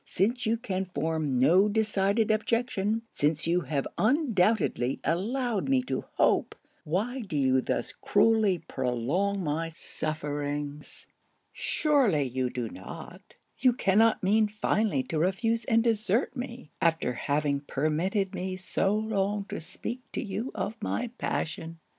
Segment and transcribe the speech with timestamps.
[0.07, 6.55] Since you can form no decided objection; since you have undoubtedly allowed me to hope;
[6.83, 11.05] why do you thus cruelly prolong my sufferings?
[11.53, 17.59] Surely you do not, you cannot mean finally to refuse and desert me, after having
[17.59, 21.77] permitted me so long to speak to you of my passion?'